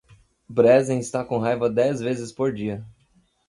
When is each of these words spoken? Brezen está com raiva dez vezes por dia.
Brezen 0.49 0.97
está 0.99 1.23
com 1.23 1.37
raiva 1.37 1.69
dez 1.69 1.99
vezes 2.01 2.31
por 2.31 2.51
dia. 2.51 2.83